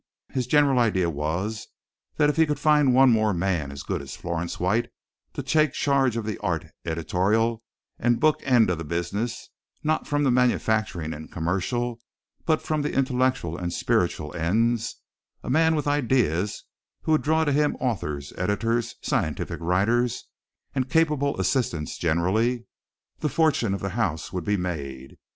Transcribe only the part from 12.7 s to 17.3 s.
the intellectual and spiritual ends a man with ideas who would